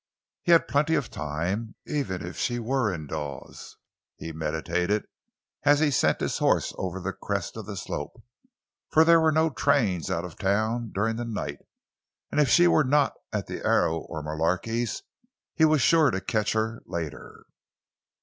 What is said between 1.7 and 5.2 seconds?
even if she were in Dawes, he meditated